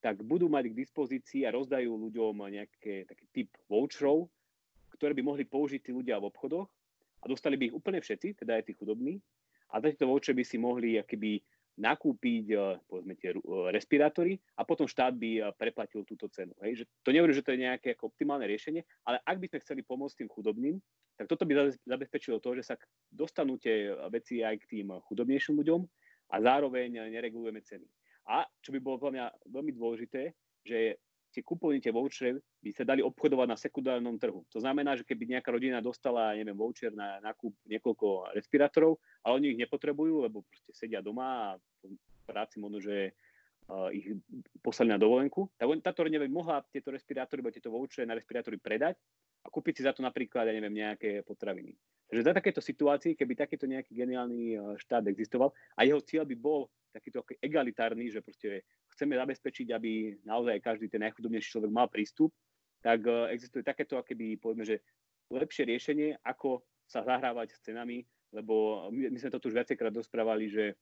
tak 0.00 0.20
budú 0.24 0.48
mať 0.48 0.72
k 0.72 0.78
dispozícii 0.84 1.44
a 1.44 1.52
rozdajú 1.52 1.88
ľuďom 1.88 2.44
nejaké 2.48 3.04
taký 3.08 3.26
typ 3.32 3.48
voucherov, 3.68 4.28
ktoré 4.96 5.12
by 5.16 5.22
mohli 5.24 5.44
použiť 5.44 5.80
tí 5.80 5.90
ľudia 5.92 6.20
v 6.20 6.28
obchodoch 6.28 6.68
a 7.20 7.24
dostali 7.28 7.60
by 7.60 7.72
ich 7.72 7.76
úplne 7.76 8.00
všetci, 8.00 8.44
teda 8.44 8.60
aj 8.60 8.64
tí 8.68 8.72
chudobní. 8.76 9.20
A 9.70 9.78
tieto 9.78 10.08
voucher 10.08 10.34
by 10.34 10.44
si 10.44 10.56
mohli 10.58 10.98
akoby 10.98 11.38
nakúpiť 11.80 12.44
eh, 12.52 12.76
povedzme 12.84 13.16
tie 13.16 13.32
eh, 13.32 13.40
respirátory 13.72 14.36
a 14.60 14.62
potom 14.68 14.84
štát 14.84 15.16
by 15.16 15.30
eh, 15.40 15.42
preplatil 15.56 16.04
túto 16.04 16.28
cenu. 16.28 16.52
Hej? 16.60 16.84
Že 16.84 16.84
to 17.00 17.10
nehovorím, 17.10 17.38
že 17.40 17.44
to 17.44 17.52
je 17.56 17.64
nejaké 17.64 17.88
ako 17.96 18.12
optimálne 18.12 18.44
riešenie, 18.44 18.84
ale 19.08 19.16
ak 19.24 19.36
by 19.40 19.46
sme 19.48 19.62
chceli 19.64 19.80
pomôcť 19.82 20.20
tým 20.20 20.30
chudobným, 20.30 20.76
tak 21.16 21.26
toto 21.28 21.48
by 21.48 21.72
zabezpečilo 21.84 22.40
to, 22.40 22.56
že 22.56 22.72
sa 22.72 22.74
dostanú 23.12 23.56
tie 23.60 23.92
veci 24.08 24.40
aj 24.40 24.56
k 24.64 24.68
tým 24.78 24.86
chudobnejším 25.04 25.60
ľuďom 25.60 25.80
a 26.32 26.36
zároveň 26.40 27.12
neregulujeme 27.12 27.60
ceny. 27.60 27.84
A 28.32 28.48
čo 28.64 28.72
by 28.72 28.80
bolo 28.80 28.96
podľa 28.96 29.14
mňa 29.16 29.26
veľmi 29.52 29.72
dôležité, 29.76 30.32
že 30.64 30.96
tie 31.30 31.42
kupovní, 31.46 31.78
tie 31.78 31.94
vouchery 31.94 32.42
by 32.60 32.70
sa 32.74 32.82
dali 32.82 33.00
obchodovať 33.00 33.46
na 33.46 33.56
sekundárnom 33.56 34.18
trhu. 34.18 34.42
To 34.50 34.58
znamená, 34.58 34.98
že 34.98 35.06
keby 35.06 35.38
nejaká 35.38 35.54
rodina 35.54 35.78
dostala, 35.78 36.34
neviem, 36.34 36.58
voucher 36.58 36.90
na 36.90 37.22
nákup 37.22 37.54
niekoľko 37.70 38.34
respirátorov, 38.34 38.98
ale 39.22 39.32
oni 39.40 39.46
ich 39.54 39.60
nepotrebujú, 39.62 40.26
lebo 40.26 40.42
proste 40.44 40.74
sedia 40.74 41.00
doma 41.00 41.54
a 41.54 41.58
práci 42.28 42.62
možno, 42.62 42.78
že 42.78 43.12
uh, 43.68 43.90
ich 43.90 44.14
poslali 44.62 44.94
na 44.94 45.00
dovolenku, 45.00 45.50
tak 45.58 45.66
táto 45.82 46.06
rodina 46.06 46.22
by 46.22 46.30
mohla 46.30 46.62
tieto 46.70 46.94
respirátory, 46.94 47.40
alebo 47.40 47.54
tieto 47.54 47.72
vouchery 47.72 48.06
na 48.06 48.16
respirátory 48.16 48.56
predať 48.60 48.98
a 49.40 49.48
kúpiť 49.48 49.80
si 49.80 49.82
za 49.86 49.96
to 49.96 50.04
napríklad, 50.04 50.46
ja 50.46 50.54
neviem, 50.54 50.84
nejaké 50.84 51.24
potraviny. 51.24 51.72
Takže 52.10 52.26
za 52.26 52.34
takéto 52.34 52.58
situácii, 52.58 53.14
keby 53.14 53.38
takýto 53.38 53.70
nejaký 53.70 53.94
geniálny 53.94 54.58
štát 54.82 55.06
existoval 55.06 55.54
a 55.78 55.86
jeho 55.86 56.02
cieľ 56.02 56.26
by 56.26 56.36
bol 56.36 56.66
takýto 56.90 57.22
egalitárny, 57.38 58.10
že 58.10 58.18
proste 58.18 58.66
chceme 58.90 59.14
zabezpečiť, 59.14 59.70
aby 59.70 60.18
naozaj 60.26 60.58
každý 60.58 60.90
ten 60.90 61.06
najchudobnejší 61.06 61.48
človek 61.54 61.70
mal 61.70 61.86
prístup, 61.86 62.34
tak 62.82 63.06
existuje 63.30 63.62
takéto, 63.62 63.94
akéby, 63.94 64.42
povedzme, 64.42 64.66
že 64.66 64.82
lepšie 65.30 65.70
riešenie, 65.70 66.18
ako 66.26 66.66
sa 66.90 67.06
zahrávať 67.06 67.54
s 67.54 67.62
cenami, 67.62 68.02
lebo 68.34 68.86
my, 68.90 69.14
my 69.14 69.18
sme 69.22 69.30
to 69.30 69.38
tu 69.38 69.46
už 69.54 69.62
viacejkrát 69.62 69.94
dosprávali, 69.94 70.50
že 70.50 70.74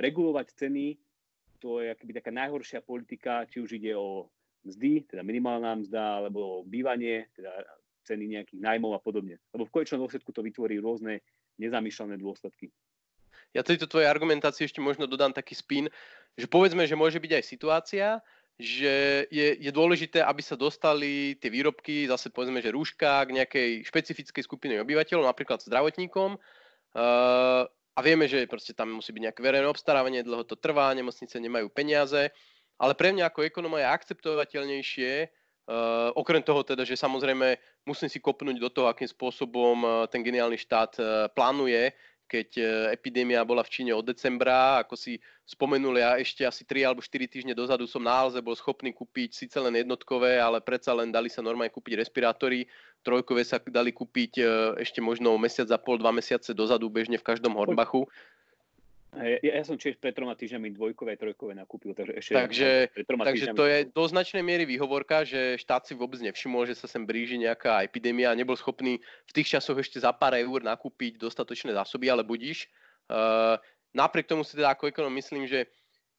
regulovať 0.00 0.46
ceny 0.54 0.96
to 1.58 1.80
je 1.80 1.90
akoby 1.90 2.12
taká 2.14 2.30
najhoršia 2.30 2.84
politika, 2.84 3.48
či 3.48 3.64
už 3.64 3.80
ide 3.80 3.96
o 3.96 4.28
mzdy, 4.66 5.08
teda 5.08 5.22
minimálna 5.24 5.82
mzda, 5.82 6.22
alebo 6.22 6.62
bývanie, 6.66 7.26
teda 7.34 7.50
ceny 8.06 8.38
nejakých 8.38 8.60
nájmov 8.62 8.94
a 8.94 9.00
podobne. 9.02 9.40
Lebo 9.50 9.66
v 9.66 9.74
konečnom 9.74 10.06
dôsledku 10.06 10.30
to 10.30 10.44
vytvorí 10.44 10.78
rôzne 10.78 11.22
nezamýšľané 11.58 12.20
dôsledky. 12.20 12.70
Ja 13.54 13.64
tejto 13.64 13.88
tvojej 13.88 14.10
argumentácii 14.10 14.68
ešte 14.68 14.84
možno 14.84 15.08
dodám 15.08 15.32
taký 15.32 15.56
spin, 15.56 15.88
že 16.36 16.46
povedzme, 16.46 16.84
že 16.84 16.98
môže 16.98 17.16
byť 17.16 17.32
aj 17.40 17.44
situácia, 17.44 18.06
že 18.56 19.26
je, 19.28 19.48
je 19.60 19.70
dôležité, 19.72 20.24
aby 20.24 20.40
sa 20.40 20.56
dostali 20.56 21.36
tie 21.40 21.48
výrobky, 21.52 22.08
zase 22.08 22.32
povedzme, 22.32 22.60
že 22.60 22.72
rúška 22.72 23.24
k 23.24 23.34
nejakej 23.42 23.70
špecifickej 23.84 24.42
skupine 24.44 24.74
obyvateľov, 24.80 25.28
napríklad 25.28 25.60
zdravotníkom. 25.64 26.36
A 27.96 28.04
vieme, 28.04 28.28
že 28.28 28.44
proste 28.44 28.76
tam 28.76 29.00
musí 29.00 29.08
byť 29.08 29.22
nejaké 29.32 29.40
verejné 29.40 29.64
obstarávanie, 29.72 30.20
dlho 30.20 30.44
to 30.44 30.52
trvá, 30.52 30.92
nemocnice 30.92 31.40
nemajú 31.40 31.72
peniaze. 31.72 32.28
Ale 32.76 32.92
pre 32.92 33.08
mňa 33.16 33.32
ako 33.32 33.48
ekonoma 33.48 33.80
je 33.80 33.88
akceptovateľnejšie, 33.88 35.12
uh, 35.24 36.12
okrem 36.12 36.44
toho 36.44 36.60
teda, 36.60 36.84
že 36.84 36.92
samozrejme 36.92 37.56
musím 37.88 38.12
si 38.12 38.20
kopnúť 38.20 38.60
do 38.60 38.68
toho, 38.68 38.92
akým 38.92 39.08
spôsobom 39.08 39.76
uh, 39.80 39.90
ten 40.12 40.20
geniálny 40.20 40.60
štát 40.60 40.92
uh, 41.00 41.06
plánuje 41.32 41.96
keď 42.26 42.48
e, 42.58 42.62
epidémia 42.92 43.46
bola 43.46 43.62
v 43.62 43.72
Číne 43.72 43.92
od 43.94 44.02
decembra, 44.02 44.82
ako 44.82 44.98
si 44.98 45.16
spomenul, 45.46 45.96
ja 45.96 46.18
ešte 46.18 46.42
asi 46.42 46.66
3 46.66 46.90
alebo 46.90 47.00
4 47.00 47.30
týždne 47.30 47.54
dozadu 47.54 47.86
som 47.86 48.02
na 48.02 48.12
Alze 48.12 48.42
bol 48.42 48.58
schopný 48.58 48.90
kúpiť 48.90 49.32
síce 49.32 49.56
len 49.62 49.72
jednotkové, 49.78 50.42
ale 50.42 50.58
predsa 50.58 50.90
len 50.92 51.14
dali 51.14 51.30
sa 51.30 51.40
normálne 51.40 51.70
kúpiť 51.70 52.02
respirátory, 52.02 52.66
trojkové 53.06 53.46
sa 53.46 53.62
dali 53.62 53.94
kúpiť 53.94 54.32
e, 54.38 54.44
ešte 54.82 54.98
možno 54.98 55.38
mesiac 55.38 55.70
a 55.70 55.78
pol, 55.78 56.02
dva 56.02 56.10
mesiace 56.10 56.50
dozadu 56.50 56.90
bežne 56.90 57.16
v 57.16 57.26
každom 57.26 57.54
Hornbachu. 57.54 58.10
Ja, 59.14 59.62
ja 59.62 59.64
som 59.64 59.78
tiež 59.78 59.96
pred 59.96 60.12
troma 60.12 60.36
týždňami 60.36 60.76
dvojkové, 60.76 61.16
trojkové 61.16 61.56
nakúpil, 61.56 61.96
takže 61.96 62.12
ešte 62.20 62.32
takže, 62.36 62.70
takže 63.06 63.46
to 63.56 63.64
je 63.64 63.78
do 63.88 64.04
značnej 64.04 64.44
miery 64.44 64.68
výhovorka, 64.68 65.24
že 65.24 65.56
štát 65.56 65.88
si 65.88 65.96
vôbec 65.96 66.20
nevšimol, 66.20 66.68
že 66.68 66.76
sa 66.76 66.84
sem 66.84 67.00
blíži 67.06 67.40
nejaká 67.40 67.80
epidémia 67.80 68.34
a 68.34 68.36
nebol 68.36 68.58
schopný 68.58 69.00
v 69.00 69.32
tých 69.32 69.56
časoch 69.56 69.80
ešte 69.80 70.02
za 70.02 70.12
pár 70.12 70.36
eur 70.36 70.60
nakúpiť 70.60 71.16
dostatočné 71.16 71.72
zásoby, 71.72 72.12
ale 72.12 72.26
budíš. 72.26 72.68
Uh, 73.06 73.56
napriek 73.96 74.28
tomu 74.28 74.44
si 74.44 74.58
teda 74.58 74.76
ako 74.76 74.92
ekonom 74.92 75.14
myslím, 75.16 75.48
že 75.48 75.70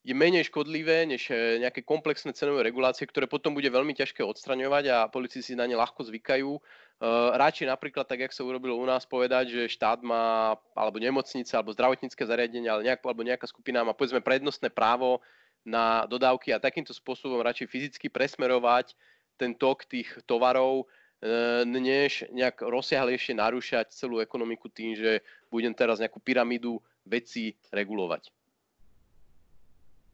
je 0.08 0.16
menej 0.16 0.48
škodlivé 0.48 1.04
než 1.04 1.28
eh, 1.28 1.60
nejaké 1.60 1.84
komplexné 1.84 2.32
cenové 2.32 2.64
regulácie, 2.64 3.04
ktoré 3.04 3.28
potom 3.28 3.52
bude 3.52 3.68
veľmi 3.68 3.92
ťažké 3.92 4.24
odstraňovať 4.24 4.84
a 4.88 4.98
politici 5.12 5.52
si 5.52 5.60
na 5.60 5.68
ne 5.68 5.76
ľahko 5.76 6.08
zvykajú. 6.08 6.56
Uh, 6.98 7.30
radšej 7.38 7.70
napríklad, 7.70 8.10
tak 8.10 8.26
jak 8.26 8.34
sa 8.34 8.42
urobilo 8.42 8.74
u 8.74 8.82
nás, 8.82 9.06
povedať, 9.06 9.54
že 9.54 9.70
štát 9.70 10.02
má, 10.02 10.58
alebo 10.74 10.98
nemocnice, 10.98 11.54
alebo 11.54 11.70
zdravotnícke 11.70 12.26
zariadenia, 12.26 12.74
ale 12.74 12.90
nejak, 12.90 13.06
alebo 13.06 13.22
nejaká 13.22 13.46
skupina 13.46 13.86
má 13.86 13.94
povedzme 13.94 14.18
prednostné 14.18 14.74
právo 14.74 15.22
na 15.62 16.10
dodávky 16.10 16.50
a 16.50 16.58
takýmto 16.58 16.98
spôsobom 16.98 17.38
radšej 17.46 17.70
fyzicky 17.70 18.10
presmerovať 18.10 18.98
ten 19.38 19.54
tok 19.54 19.86
tých 19.86 20.10
tovarov, 20.26 20.90
uh, 20.90 21.62
než 21.70 22.26
nejak 22.34 22.66
rozsiahlejšie 22.66 23.38
narúšať 23.38 23.94
celú 23.94 24.18
ekonomiku 24.18 24.66
tým, 24.66 24.98
že 24.98 25.22
budem 25.54 25.78
teraz 25.78 26.02
nejakú 26.02 26.18
pyramídu 26.18 26.82
veci 27.06 27.54
regulovať. 27.70 28.34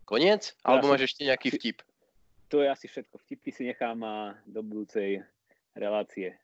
Koniec? 0.03 0.51
Alebo 0.67 0.91
máš 0.91 1.15
ešte 1.15 1.23
nejaký 1.23 1.47
vtip? 1.55 1.79
To 2.51 2.59
je 2.59 2.67
asi 2.67 2.91
všetko. 2.91 3.23
Vtipy 3.23 3.49
si 3.55 3.63
nechám 3.71 4.03
do 4.43 4.59
budúcej 4.59 5.23
relácie. 5.79 6.42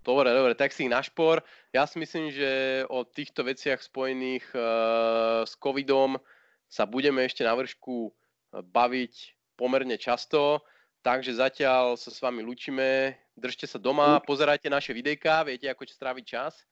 Dobre, 0.00 0.32
dobre, 0.32 0.56
tak 0.56 0.72
si 0.72 0.88
ich 0.88 0.92
našpor. 0.92 1.44
Ja 1.76 1.84
si 1.84 2.00
myslím, 2.00 2.32
že 2.32 2.82
o 2.88 3.04
týchto 3.04 3.44
veciach 3.44 3.84
spojených 3.84 4.48
uh, 4.56 5.44
s 5.44 5.52
covidom 5.60 6.16
sa 6.70 6.88
budeme 6.88 7.26
ešte 7.26 7.42
na 7.42 7.50
vršku 7.58 7.96
e, 8.06 8.10
baviť 8.62 9.14
pomerne 9.58 9.98
často, 9.98 10.62
takže 11.02 11.34
zatiaľ 11.34 11.98
sa 11.98 12.14
s 12.14 12.22
vami 12.22 12.46
lučíme. 12.46 13.10
Držte 13.34 13.66
sa 13.66 13.82
doma, 13.82 14.22
pozerajte 14.22 14.70
naše 14.70 14.94
videjka, 14.94 15.42
viete, 15.42 15.66
ako 15.66 15.82
stráviť 15.90 16.24
čas. 16.24 16.62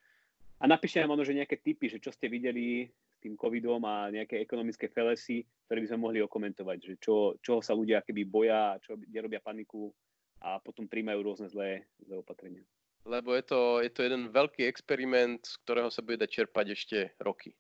A 0.62 0.70
napíšte 0.70 1.02
nám 1.02 1.18
možno, 1.18 1.26
že 1.26 1.34
nejaké 1.34 1.58
tipy, 1.58 1.90
že 1.90 1.98
čo 1.98 2.14
ste 2.14 2.30
videli 2.30 2.86
s 2.86 3.18
tým 3.18 3.34
covidom 3.34 3.82
a 3.82 4.06
nejaké 4.06 4.38
ekonomické 4.38 4.86
felesy, 4.86 5.42
ktoré 5.66 5.82
by 5.82 5.88
sme 5.90 5.98
mohli 5.98 6.22
okomentovať, 6.22 6.78
že 6.78 6.94
čo, 7.02 7.34
čo 7.42 7.58
sa 7.58 7.74
ľudia 7.74 8.06
keby 8.06 8.22
boja, 8.22 8.78
čo 8.78 8.94
nerobia 9.10 9.42
paniku 9.42 9.90
a 10.38 10.62
potom 10.62 10.86
príjmajú 10.86 11.18
rôzne 11.26 11.50
zlé, 11.50 11.90
zlé 11.98 12.22
opatrenia 12.22 12.62
lebo 13.08 13.32
je 13.32 13.42
to, 13.42 13.80
je 13.80 13.90
to 13.90 14.04
jeden 14.04 14.28
veľký 14.28 14.68
experiment, 14.68 15.40
z 15.40 15.56
ktorého 15.64 15.88
sa 15.88 16.04
bude 16.04 16.20
dať 16.20 16.28
čerpať 16.28 16.66
ešte 16.76 16.98
roky. 17.24 17.56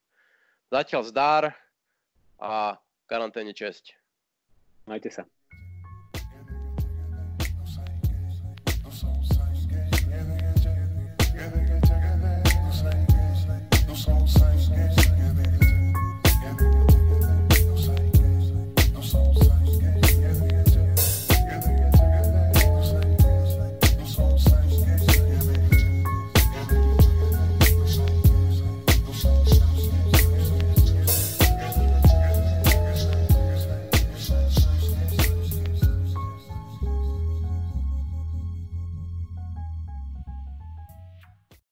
Zatiaľ 0.68 1.02
zdár 1.08 1.44
a 2.36 2.76
karanténe 3.08 3.56
česť. 3.56 3.96
Majte 4.84 5.08
sa. 5.08 5.24